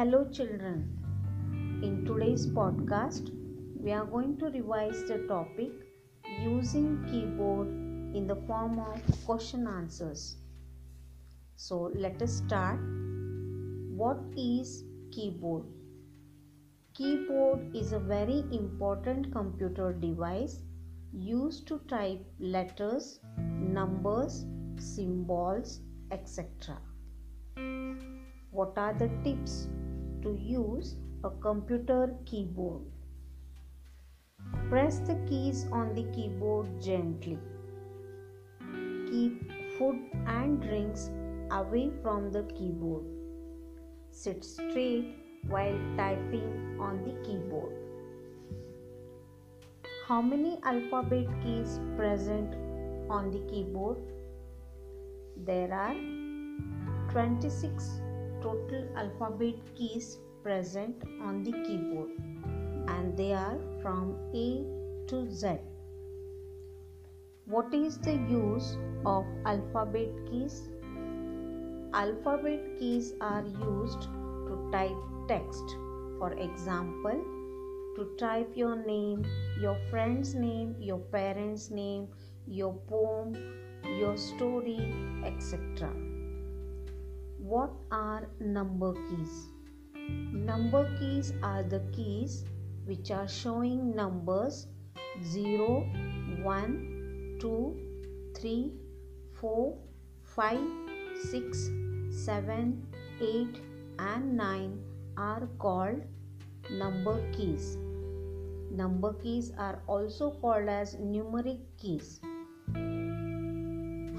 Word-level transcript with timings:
Hello, 0.00 0.26
children. 0.32 0.76
In 1.82 2.06
today's 2.06 2.46
podcast, 2.46 3.26
we 3.78 3.92
are 3.92 4.06
going 4.06 4.38
to 4.38 4.46
revise 4.46 5.02
the 5.04 5.18
topic 5.28 5.72
using 6.42 7.04
keyboard 7.10 7.68
in 8.16 8.26
the 8.26 8.36
form 8.46 8.78
of 8.78 9.02
question 9.26 9.66
answers. 9.66 10.36
So, 11.56 11.92
let 11.94 12.22
us 12.22 12.32
start. 12.32 12.80
What 13.94 14.22
is 14.38 14.84
keyboard? 15.12 15.66
Keyboard 16.94 17.76
is 17.76 17.92
a 17.92 17.98
very 17.98 18.42
important 18.52 19.30
computer 19.32 19.92
device 19.92 20.62
used 21.12 21.68
to 21.68 21.78
type 21.90 22.24
letters, 22.38 23.20
numbers, 23.36 24.46
symbols, 24.78 25.80
etc. 26.10 26.78
What 28.50 28.78
are 28.78 28.94
the 28.94 29.10
tips 29.22 29.68
to 30.22 30.36
use 30.40 30.96
a 31.24 31.30
computer 31.30 32.14
keyboard? 32.26 32.82
Press 34.68 34.98
the 35.00 35.16
keys 35.28 35.66
on 35.72 35.94
the 35.94 36.04
keyboard 36.12 36.80
gently. 36.80 37.38
Keep 39.10 39.52
food 39.78 39.98
and 40.26 40.60
drinks 40.62 41.10
away 41.50 41.90
from 42.02 42.30
the 42.30 42.42
keyboard. 42.54 43.04
Sit 44.10 44.44
straight 44.44 45.16
while 45.48 45.78
typing 45.96 46.78
on 46.80 47.02
the 47.04 47.14
keyboard. 47.26 47.72
How 50.06 50.20
many 50.20 50.58
alphabet 50.64 51.26
keys 51.42 51.80
present 51.96 52.54
on 53.08 53.30
the 53.30 53.40
keyboard? 53.50 53.98
There 55.36 55.72
are 55.72 55.94
26 57.10 58.00
total 58.42 58.84
alphabet 58.96 59.54
keys 59.76 60.18
present 60.42 61.02
on 61.20 61.42
the 61.42 61.52
keyboard 61.52 62.10
and 62.88 63.16
they 63.16 63.32
are 63.32 63.58
from 63.82 64.16
A 64.34 64.64
to 65.08 65.30
Z. 65.30 65.58
What 67.46 67.74
is 67.74 67.98
the 67.98 68.14
use 68.14 68.76
of 69.04 69.24
alphabet 69.44 70.08
keys? 70.30 70.68
Alphabet 71.92 72.78
keys 72.78 73.14
are 73.20 73.44
used 73.44 74.02
to 74.02 74.68
type 74.72 74.96
text. 75.28 75.76
For 76.18 76.32
example, 76.34 77.24
to 77.96 78.08
type 78.18 78.52
your 78.54 78.76
name, 78.76 79.24
your 79.60 79.76
friend's 79.90 80.34
name, 80.34 80.76
your 80.78 80.98
parents' 80.98 81.70
name, 81.70 82.08
your 82.46 82.74
poem, 82.88 83.34
your 83.98 84.16
story, 84.16 84.94
etc. 85.24 85.90
What 87.50 87.70
are 87.90 88.28
number 88.38 88.92
keys? 88.94 89.48
Number 90.32 90.82
keys 90.98 91.32
are 91.42 91.64
the 91.64 91.80
keys 91.90 92.44
which 92.84 93.10
are 93.10 93.26
showing 93.26 93.92
numbers 93.96 94.68
0, 95.24 95.80
1, 96.44 97.38
2, 97.40 97.76
3, 98.36 98.72
4, 99.40 99.78
5, 100.22 100.60
6, 101.32 101.70
7, 102.10 102.86
8 103.20 103.60
and 103.98 104.36
9 104.36 104.78
are 105.16 105.48
called 105.58 106.02
number 106.70 107.18
keys. 107.32 107.76
Number 108.70 109.12
keys 109.14 109.50
are 109.58 109.82
also 109.88 110.30
called 110.40 110.68
as 110.68 110.94
numeric 110.94 111.58
keys. 111.76 112.20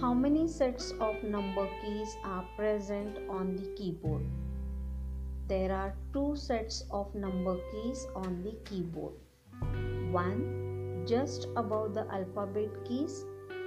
How 0.00 0.14
many 0.14 0.46
sets 0.46 0.92
of 1.00 1.24
number 1.24 1.68
keys 1.82 2.16
are 2.22 2.44
present 2.56 3.18
on 3.28 3.56
the 3.56 3.64
keyboard? 3.76 4.24
There 5.48 5.72
are 5.72 5.92
two 6.12 6.36
sets 6.36 6.84
of 6.92 7.12
number 7.16 7.56
keys 7.72 8.06
on 8.14 8.44
the 8.44 8.52
keyboard. 8.64 9.14
One 10.12 11.04
just 11.04 11.48
above 11.56 11.94
the 11.94 12.06
alphabet 12.12 12.68
keys 12.86 13.24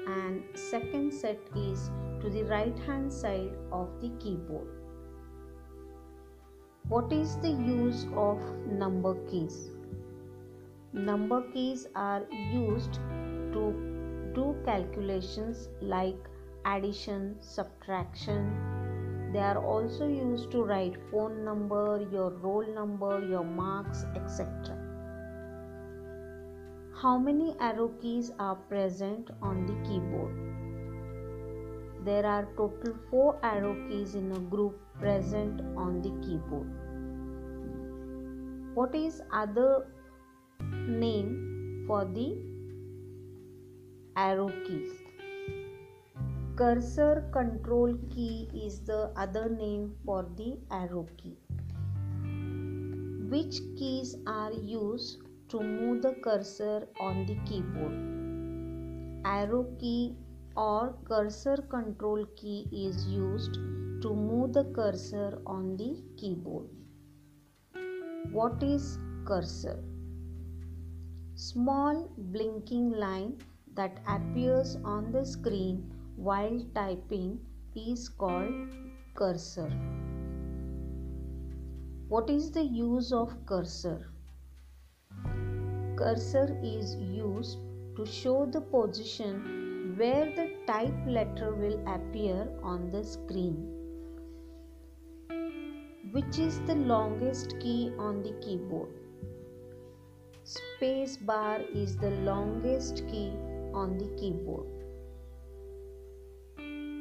and 0.07 0.45
second 0.53 1.13
set 1.13 1.37
is 1.53 1.91
to 2.21 2.29
the 2.29 2.43
right 2.43 2.79
hand 2.79 3.11
side 3.11 3.51
of 3.73 3.89
the 3.99 4.11
keyboard. 4.17 4.69
What 6.87 7.11
is 7.11 7.35
the 7.39 7.51
use 7.51 8.05
of 8.15 8.39
number 8.67 9.15
keys? 9.29 9.69
Number 10.93 11.41
keys 11.51 11.87
are 11.93 12.23
used 12.31 13.01
to 13.51 13.90
do 14.33 14.55
calculations 14.65 15.69
like 15.81 16.17
addition, 16.65 17.35
subtraction. 17.39 18.51
They 19.33 19.39
are 19.39 19.57
also 19.57 20.07
used 20.07 20.51
to 20.51 20.63
write 20.63 20.97
phone 21.09 21.43
number, 21.45 22.05
your 22.11 22.29
roll 22.29 22.65
number, 22.75 23.25
your 23.25 23.43
marks, 23.43 24.05
etc. 24.15 24.77
How 27.01 27.17
many 27.17 27.55
arrow 27.59 27.89
keys 28.01 28.31
are 28.37 28.55
present 28.55 29.31
on 29.41 29.65
the 29.65 29.73
keyboard? 29.87 30.35
There 32.05 32.25
are 32.25 32.47
total 32.57 32.95
4 33.09 33.39
arrow 33.43 33.75
keys 33.87 34.15
in 34.15 34.31
a 34.31 34.39
group 34.39 34.79
present 34.99 35.61
on 35.77 36.01
the 36.01 36.11
keyboard. 36.25 36.67
What 38.75 38.95
is 38.95 39.21
other 39.31 39.87
name 40.61 41.85
for 41.87 42.05
the 42.05 42.50
arrow 44.15 44.49
keys? 44.65 44.91
Cursor 46.55 47.29
control 47.31 47.97
key 48.09 48.49
is 48.53 48.81
the 48.81 49.11
other 49.15 49.49
name 49.49 49.95
for 50.05 50.27
the 50.35 50.57
arrow 50.69 51.07
key. 51.17 51.37
Which 53.29 53.61
keys 53.77 54.17
are 54.27 54.51
used 54.51 55.19
to 55.49 55.61
move 55.61 56.01
the 56.01 56.13
cursor 56.21 56.87
on 56.99 57.25
the 57.25 57.35
keyboard? 57.45 57.95
Arrow 59.25 59.63
key 59.79 60.15
or 60.55 60.95
cursor 61.05 61.57
control 61.69 62.25
key 62.35 62.67
is 62.71 63.07
used 63.07 63.53
to 64.01 64.13
move 64.13 64.53
the 64.53 64.65
cursor 64.75 65.41
on 65.45 65.77
the 65.77 66.03
keyboard. 66.17 66.67
What 68.31 68.61
is 68.61 68.99
cursor? 69.25 69.83
Small 71.35 72.11
blinking 72.17 72.91
line 72.91 73.37
that 73.75 73.99
appears 74.07 74.77
on 74.83 75.11
the 75.11 75.25
screen 75.25 75.93
while 76.15 76.59
typing 76.75 77.39
is 77.75 78.09
called 78.09 78.69
cursor. 79.15 79.69
What 82.09 82.29
is 82.29 82.51
the 82.51 82.63
use 82.63 83.13
of 83.13 83.33
cursor? 83.45 84.09
Cursor 85.95 86.59
is 86.63 86.95
used 86.95 87.59
to 87.95 88.05
show 88.05 88.45
the 88.45 88.61
position 88.61 89.95
where 89.97 90.25
the 90.25 90.51
type 90.67 91.05
letter 91.07 91.53
will 91.53 91.79
appear 91.87 92.49
on 92.63 92.91
the 92.91 93.03
screen. 93.03 93.55
Which 96.11 96.39
is 96.39 96.59
the 96.61 96.75
longest 96.75 97.57
key 97.61 97.93
on 97.97 98.21
the 98.23 98.33
keyboard? 98.41 98.89
Space 100.43 101.15
bar 101.15 101.61
is 101.73 101.95
the 101.95 102.09
longest 102.09 103.07
key 103.07 103.31
on 103.73 103.97
the 103.97 104.07
keyboard. 104.19 104.67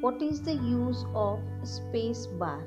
What 0.01 0.21
is 0.21 0.41
the 0.41 0.53
use 0.53 1.05
of 1.13 1.39
space 1.63 2.25
bar? 2.25 2.63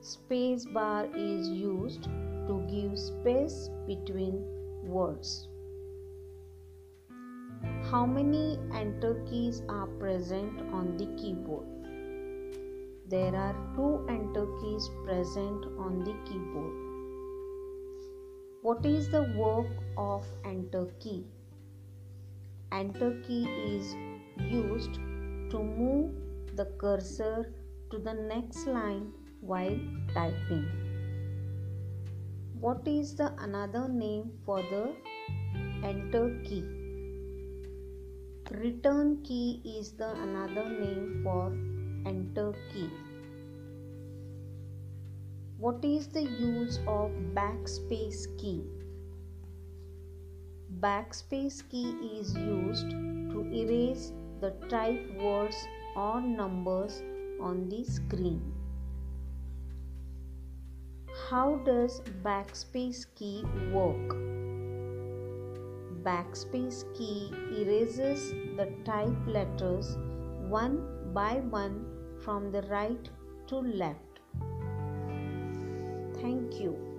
Space 0.00 0.64
bar 0.66 1.06
is 1.16 1.48
used 1.48 2.04
to 2.04 2.64
give 2.70 2.98
space 2.98 3.68
between 3.86 4.44
words. 4.84 5.48
How 7.90 8.06
many 8.06 8.58
enter 8.72 9.14
keys 9.28 9.62
are 9.68 9.86
present 9.86 10.60
on 10.72 10.96
the 10.96 11.06
keyboard? 11.20 11.66
There 13.08 13.34
are 13.34 13.56
two 13.74 14.06
enter 14.08 14.46
keys 14.60 14.88
present 15.04 15.66
on 15.76 16.04
the 16.04 16.14
keyboard. 16.24 16.90
What 18.62 18.86
is 18.86 19.10
the 19.10 19.22
work 19.36 19.66
of 19.96 20.24
enter 20.44 20.86
key? 21.00 21.24
Enter 22.72 23.20
key 23.26 23.44
is 23.66 23.96
used 24.38 24.94
to 25.50 25.58
move 25.58 26.12
the 26.54 26.66
cursor 26.78 27.52
to 27.90 27.98
the 27.98 28.14
next 28.14 28.66
line 28.66 29.12
while 29.40 29.76
typing. 30.14 30.66
What 32.60 32.86
is 32.86 33.16
the 33.16 33.34
another 33.42 33.88
name 33.88 34.30
for 34.46 34.62
the 34.62 34.94
enter 35.82 36.40
key? 36.44 36.64
Return 38.52 39.22
key 39.24 39.62
is 39.64 39.92
the 39.92 40.12
another 40.22 40.68
name 40.68 41.22
for 41.24 41.46
enter 42.06 42.52
key. 42.72 42.90
What 45.58 45.84
is 45.84 46.06
the 46.06 46.22
use 46.22 46.78
of 46.86 47.10
backspace 47.34 48.26
key? 48.38 48.64
Backspace 50.78 51.68
key 51.68 51.90
is 52.18 52.34
used 52.34 52.90
to 52.90 53.44
erase 53.52 54.12
the 54.40 54.52
typed 54.68 55.12
words 55.20 55.56
or 55.96 56.20
numbers 56.20 57.02
on 57.40 57.68
the 57.68 57.82
screen. 57.84 58.40
How 61.28 61.56
does 61.66 62.00
backspace 62.22 63.04
key 63.16 63.44
work? 63.72 64.14
Backspace 66.02 66.84
key 66.96 67.30
erases 67.60 68.30
the 68.56 68.72
type 68.84 69.26
letters 69.26 69.98
one 70.48 71.12
by 71.12 71.40
one 71.40 71.84
from 72.22 72.52
the 72.52 72.62
right 72.62 73.10
to 73.48 73.56
left. 73.56 74.20
Thank 76.22 76.60
you. 76.60 76.89